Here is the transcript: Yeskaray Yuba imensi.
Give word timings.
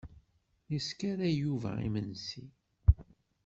Yeskaray 0.71 1.33
Yuba 1.43 1.71
imensi. 1.87 2.41